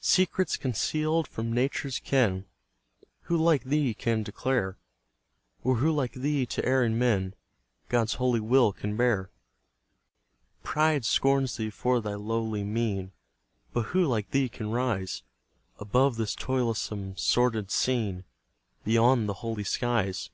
[0.00, 2.46] Secrets conceal'd from Nature's ken,
[3.26, 4.76] Who like thee can declare?
[5.62, 7.36] Or who like thee to erring men
[7.88, 9.30] God's holy will can bear?
[10.64, 13.12] Pride scorns thee for thy lowly mien,
[13.72, 15.22] But who like thee can rise
[15.78, 18.24] Above this toilsome, sordid scene,
[18.84, 20.30] Beyond the holy skies?